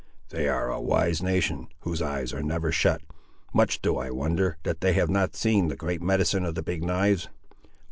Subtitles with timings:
[0.29, 3.01] "They are a wise nation, whose eyes are never shut;
[3.53, 6.83] much do I wonder, that they have not seen the great medicine of the Big
[6.83, 7.29] knives!"